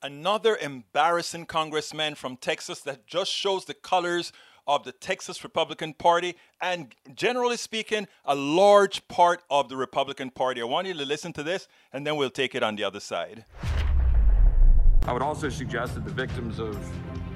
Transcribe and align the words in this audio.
Another 0.00 0.56
embarrassing 0.56 1.46
congressman 1.46 2.14
from 2.14 2.36
Texas 2.36 2.82
that 2.82 3.08
just 3.08 3.32
shows 3.32 3.64
the 3.64 3.74
colors 3.74 4.32
of 4.64 4.84
the 4.84 4.92
Texas 4.92 5.42
Republican 5.42 5.92
Party 5.92 6.36
and, 6.60 6.94
generally 7.16 7.56
speaking, 7.56 8.06
a 8.24 8.36
large 8.36 9.08
part 9.08 9.42
of 9.50 9.68
the 9.68 9.76
Republican 9.76 10.30
Party. 10.30 10.60
I 10.60 10.66
want 10.66 10.86
you 10.86 10.94
to 10.94 11.04
listen 11.04 11.32
to 11.32 11.42
this 11.42 11.66
and 11.92 12.06
then 12.06 12.14
we'll 12.14 12.30
take 12.30 12.54
it 12.54 12.62
on 12.62 12.76
the 12.76 12.84
other 12.84 13.00
side. 13.00 13.44
I 15.02 15.12
would 15.12 15.22
also 15.22 15.48
suggest 15.48 15.94
that 15.94 16.04
the 16.04 16.12
victims 16.12 16.60
of 16.60 16.78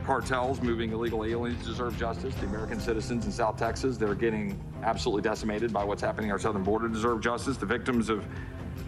cartels 0.04 0.62
moving 0.62 0.92
illegal 0.92 1.24
aliens 1.24 1.66
deserve 1.66 1.98
justice. 1.98 2.32
The 2.36 2.46
American 2.46 2.78
citizens 2.78 3.26
in 3.26 3.32
South 3.32 3.56
Texas, 3.56 3.96
they're 3.96 4.14
getting 4.14 4.56
absolutely 4.84 5.22
decimated 5.22 5.72
by 5.72 5.82
what's 5.82 6.02
happening 6.02 6.30
at 6.30 6.34
our 6.34 6.38
southern 6.38 6.62
border, 6.62 6.86
deserve 6.86 7.22
justice. 7.22 7.56
The 7.56 7.66
victims 7.66 8.08
of 8.08 8.24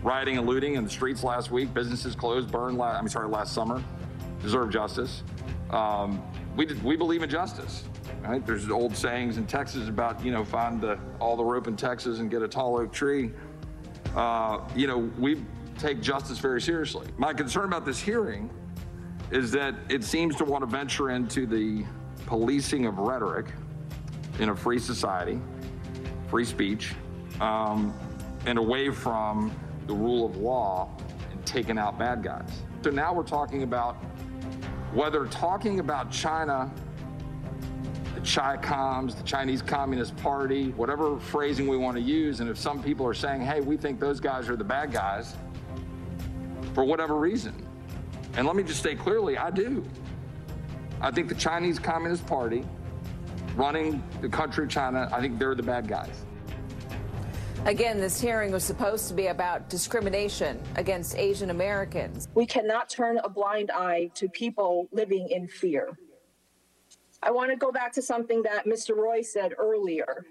rioting 0.02 0.38
and 0.38 0.46
looting 0.46 0.74
in 0.74 0.84
the 0.84 0.90
streets 0.90 1.24
last 1.24 1.50
week, 1.50 1.72
businesses 1.72 2.14
closed, 2.14 2.50
burned, 2.50 2.78
last, 2.78 2.98
I 2.98 3.00
mean, 3.00 3.08
sorry, 3.08 3.28
last 3.28 3.54
summer, 3.54 3.82
deserve 4.42 4.70
justice. 4.70 5.22
Um, 5.70 6.22
we, 6.56 6.66
we 6.84 6.96
believe 6.96 7.22
in 7.22 7.30
justice. 7.30 7.84
Right? 8.22 8.44
There's 8.46 8.70
old 8.70 8.96
sayings 8.96 9.36
in 9.36 9.46
Texas 9.46 9.88
about, 9.88 10.24
you 10.24 10.32
know, 10.32 10.44
find 10.44 10.80
the, 10.80 10.98
all 11.20 11.36
the 11.36 11.44
rope 11.44 11.68
in 11.68 11.76
Texas 11.76 12.20
and 12.20 12.30
get 12.30 12.42
a 12.42 12.48
tall 12.48 12.78
oak 12.78 12.92
tree. 12.92 13.32
Uh, 14.16 14.60
you 14.74 14.86
know, 14.86 15.10
we 15.18 15.42
take 15.78 16.00
justice 16.00 16.38
very 16.38 16.60
seriously. 16.60 17.06
My 17.18 17.34
concern 17.34 17.64
about 17.64 17.84
this 17.84 18.00
hearing 18.00 18.48
is 19.30 19.50
that 19.52 19.74
it 19.88 20.04
seems 20.04 20.36
to 20.36 20.44
want 20.44 20.62
to 20.62 20.66
venture 20.66 21.10
into 21.10 21.46
the 21.46 21.84
policing 22.26 22.86
of 22.86 22.98
rhetoric 22.98 23.46
in 24.38 24.48
a 24.50 24.56
free 24.56 24.78
society, 24.78 25.40
free 26.28 26.44
speech, 26.44 26.94
um, 27.40 27.92
and 28.46 28.58
away 28.58 28.90
from 28.90 29.54
the 29.86 29.94
rule 29.94 30.26
of 30.26 30.36
law 30.36 30.90
and 31.30 31.44
taking 31.46 31.78
out 31.78 31.98
bad 31.98 32.22
guys. 32.22 32.62
So 32.82 32.90
now 32.90 33.12
we're 33.12 33.22
talking 33.22 33.62
about 33.62 33.96
whether 34.92 35.26
talking 35.26 35.80
about 35.80 36.10
China, 36.10 36.72
the 38.14 38.20
Chi-Coms, 38.20 39.14
the 39.14 39.22
Chinese 39.24 39.62
Communist 39.62 40.16
Party, 40.16 40.70
whatever 40.72 41.18
phrasing 41.18 41.66
we 41.66 41.76
want 41.76 41.96
to 41.96 42.02
use, 42.02 42.40
and 42.40 42.48
if 42.48 42.58
some 42.58 42.82
people 42.82 43.06
are 43.06 43.14
saying, 43.14 43.40
hey, 43.40 43.60
we 43.60 43.76
think 43.76 43.98
those 43.98 44.20
guys 44.20 44.48
are 44.48 44.56
the 44.56 44.64
bad 44.64 44.92
guys, 44.92 45.34
for 46.74 46.84
whatever 46.84 47.16
reason. 47.16 47.66
And 48.36 48.46
let 48.46 48.56
me 48.56 48.62
just 48.62 48.82
say 48.82 48.94
clearly, 48.94 49.38
I 49.38 49.50
do. 49.50 49.84
I 51.00 51.10
think 51.10 51.28
the 51.28 51.34
Chinese 51.34 51.78
Communist 51.78 52.26
Party 52.26 52.64
running 53.56 54.02
the 54.20 54.28
country 54.28 54.64
of 54.64 54.70
China, 54.70 55.08
I 55.12 55.20
think 55.20 55.38
they're 55.38 55.54
the 55.54 55.62
bad 55.62 55.86
guys. 55.86 56.24
Again, 57.66 57.98
this 57.98 58.20
hearing 58.20 58.52
was 58.52 58.62
supposed 58.62 59.08
to 59.08 59.14
be 59.14 59.28
about 59.28 59.70
discrimination 59.70 60.60
against 60.76 61.16
Asian 61.16 61.48
Americans. 61.48 62.28
We 62.34 62.44
cannot 62.44 62.90
turn 62.90 63.16
a 63.24 63.28
blind 63.30 63.70
eye 63.70 64.10
to 64.16 64.28
people 64.28 64.86
living 64.92 65.30
in 65.30 65.48
fear. 65.48 65.98
I 67.22 67.30
want 67.30 67.52
to 67.52 67.56
go 67.56 67.72
back 67.72 67.90
to 67.94 68.02
something 68.02 68.42
that 68.42 68.66
Mr. 68.66 68.94
Roy 68.94 69.22
said 69.22 69.54
earlier. 69.56 70.26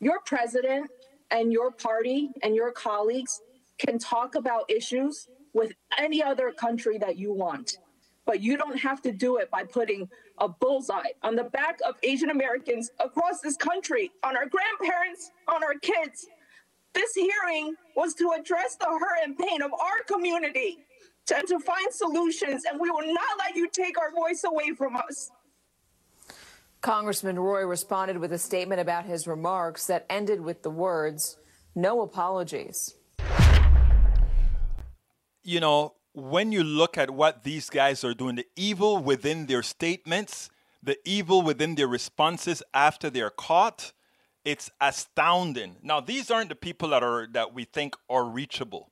Your 0.00 0.20
president 0.24 0.90
and 1.30 1.52
your 1.52 1.70
party 1.70 2.30
and 2.42 2.56
your 2.56 2.72
colleagues 2.72 3.42
can 3.76 3.98
talk 3.98 4.34
about 4.34 4.64
issues 4.70 5.28
with 5.52 5.74
any 5.98 6.22
other 6.22 6.50
country 6.50 6.96
that 6.96 7.18
you 7.18 7.34
want, 7.34 7.76
but 8.24 8.40
you 8.40 8.56
don't 8.56 8.78
have 8.78 9.02
to 9.02 9.12
do 9.12 9.36
it 9.36 9.50
by 9.50 9.64
putting 9.64 10.08
a 10.38 10.48
bullseye 10.48 11.12
on 11.22 11.36
the 11.36 11.44
back 11.44 11.78
of 11.86 11.94
Asian 12.02 12.30
Americans 12.30 12.90
across 13.00 13.40
this 13.42 13.58
country, 13.58 14.10
on 14.22 14.34
our 14.34 14.46
grandparents, 14.46 15.30
on 15.46 15.62
our 15.62 15.74
kids, 15.74 16.26
this 16.94 17.14
hearing 17.14 17.74
was 17.96 18.14
to 18.14 18.32
address 18.38 18.76
the 18.76 18.86
hurt 18.86 19.18
and 19.24 19.36
pain 19.36 19.60
of 19.62 19.72
our 19.72 20.02
community 20.06 20.78
and 21.34 21.46
to 21.48 21.58
find 21.58 21.92
solutions, 21.92 22.64
and 22.70 22.80
we 22.80 22.90
will 22.90 23.12
not 23.12 23.38
let 23.38 23.56
you 23.56 23.68
take 23.68 23.98
our 23.98 24.12
voice 24.12 24.44
away 24.44 24.72
from 24.76 24.96
us. 24.96 25.30
Congressman 26.80 27.38
Roy 27.38 27.64
responded 27.66 28.18
with 28.18 28.32
a 28.32 28.38
statement 28.38 28.80
about 28.80 29.06
his 29.06 29.26
remarks 29.26 29.86
that 29.86 30.04
ended 30.10 30.40
with 30.40 30.62
the 30.62 30.70
words, 30.70 31.38
no 31.74 32.02
apologies. 32.02 32.94
You 35.42 35.60
know, 35.60 35.94
when 36.12 36.52
you 36.52 36.62
look 36.62 36.98
at 36.98 37.10
what 37.10 37.42
these 37.42 37.70
guys 37.70 38.04
are 38.04 38.14
doing, 38.14 38.36
the 38.36 38.46
evil 38.54 38.98
within 38.98 39.46
their 39.46 39.62
statements, 39.62 40.50
the 40.82 40.98
evil 41.06 41.40
within 41.40 41.74
their 41.74 41.88
responses 41.88 42.62
after 42.74 43.08
they're 43.08 43.30
caught, 43.30 43.92
it's 44.44 44.70
astounding. 44.80 45.76
Now, 45.82 46.00
these 46.00 46.30
aren't 46.30 46.50
the 46.50 46.54
people 46.54 46.90
that 46.90 47.02
are 47.02 47.26
that 47.32 47.54
we 47.54 47.64
think 47.64 47.96
are 48.08 48.24
reachable, 48.24 48.90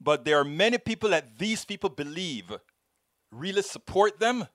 but 0.00 0.24
there 0.24 0.38
are 0.38 0.44
many 0.44 0.78
people 0.78 1.10
that 1.10 1.38
these 1.38 1.64
people 1.64 1.90
believe 1.90 2.52
really 3.30 3.62
support 3.62 4.20
them 4.20 4.46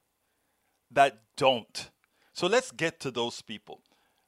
that 0.92 1.20
don't. 1.38 1.92
So 2.34 2.48
let's 2.48 2.72
get 2.72 3.00
to 3.02 3.12
those 3.12 3.42
people. 3.42 3.82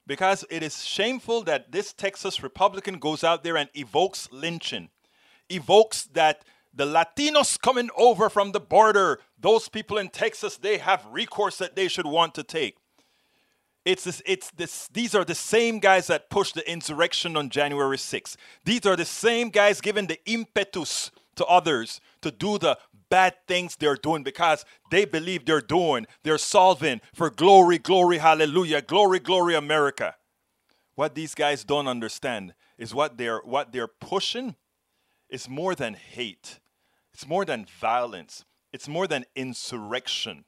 Because 0.07 0.45
it 0.51 0.61
is 0.61 0.84
shameful 0.84 1.41
that 1.44 1.72
this 1.72 1.91
Texas 1.91 2.44
Republican 2.44 3.00
goes 3.00 3.23
out 3.23 3.44
there 3.44 3.57
and 3.57 3.69
evokes 3.73 4.29
lynching, 4.31 4.89
evokes 5.50 6.03
that 6.13 6.45
the 6.72 6.85
Latinos 6.85 7.59
coming 7.59 7.89
over 7.97 8.29
from 8.29 8.51
the 8.51 8.59
border, 8.59 9.19
those 9.39 9.67
people 9.67 9.97
in 9.97 10.09
Texas, 10.09 10.57
they 10.57 10.78
have 10.78 11.07
recourse 11.09 11.57
that 11.57 11.75
they 11.75 11.88
should 11.88 12.05
want 12.05 12.35
to 12.35 12.44
take. 12.44 12.78
It's 13.85 14.03
this, 14.03 14.22
it's 14.25 14.50
this, 14.51 14.90
these 14.91 15.13
are 15.13 15.23
the 15.23 15.35
same 15.35 15.78
guys 15.79 16.07
that 16.07 16.31
pushed 16.31 16.56
the 16.56 16.69
insurrection 16.69 17.38
on 17.38 17.50
January 17.50 17.97
6th. 17.97 18.35
These 18.63 18.85
are 18.88 18.96
the 18.96 19.06
same 19.06 19.50
guys 19.50 19.79
giving 19.79 20.07
the 20.07 20.19
impetus 20.25 21.12
to 21.35 21.46
others 21.46 22.01
to 22.22 22.31
do 22.31 22.57
the 22.57 22.79
bad 23.09 23.35
things 23.47 23.75
they're 23.75 23.96
doing 23.96 24.23
because 24.23 24.66
they 24.90 25.06
believe 25.06 25.46
they're 25.46 25.62
doing, 25.62 26.07
they're 26.23 26.40
solving 26.40 27.00
for 27.13 27.29
glory, 27.29 27.78
glory, 27.78 28.18
hallelujah, 28.18 28.81
glory, 28.81 29.19
glory, 29.19 29.53
America. 29.53 30.16
What 30.96 31.13
these 31.13 31.35
guys 31.35 31.63
don't 31.63 31.88
understand 31.88 32.56
is 32.78 32.94
what 32.96 33.17
they're 33.17 33.40
what 33.40 33.72
they're 33.72 33.88
pushing 33.88 34.56
is 35.29 35.47
more 35.50 35.75
than 35.75 35.94
hate. 35.94 36.59
It's 37.13 37.28
more 37.28 37.46
than 37.46 37.66
violence. 37.66 38.46
It's 38.73 38.88
more 38.88 39.07
than 39.07 39.25
insurrection. 39.35 40.46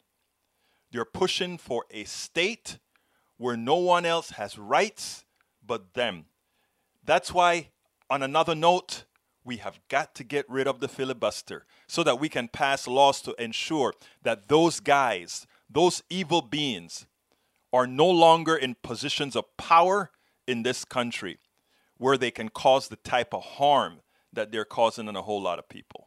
They're 0.92 1.06
pushing 1.06 1.58
for 1.58 1.86
a 1.92 2.06
state 2.06 2.80
where 3.38 3.58
no 3.58 3.76
one 3.76 4.06
else 4.06 4.32
has 4.32 4.58
rights 4.58 5.26
but 5.66 5.94
them. 5.94 6.26
That's 7.04 7.34
why, 7.34 7.70
on 8.10 8.24
another 8.24 8.56
note, 8.56 9.06
we 9.44 9.58
have 9.58 9.80
got 9.88 10.14
to 10.16 10.24
get 10.24 10.50
rid 10.50 10.68
of 10.68 10.80
the 10.80 10.88
filibuster 10.88 11.66
so 11.88 12.04
that 12.04 12.20
we 12.20 12.28
can 12.28 12.48
pass 12.48 12.88
laws 12.88 13.22
to 13.22 13.34
ensure 13.42 13.94
that 14.24 14.50
those 14.50 14.80
guys, 14.80 15.48
those 15.70 16.04
evil 16.10 16.42
beings, 16.42 17.06
are 17.72 17.88
no 17.88 18.10
longer 18.10 18.56
in 18.56 18.76
positions 18.82 19.36
of 19.36 19.58
power 19.58 20.12
in 20.48 20.64
this 20.64 20.84
country 20.84 21.38
where 21.98 22.18
they 22.18 22.32
can 22.32 22.50
cause 22.50 22.88
the 22.88 22.96
type 22.98 23.34
of 23.34 23.44
harm 23.44 24.00
that 24.34 24.52
they're 24.52 24.66
causing 24.66 25.08
in 25.08 25.16
a 25.16 25.22
whole 25.22 25.42
lot 25.42 25.60
of 25.60 25.70
people 25.70 26.07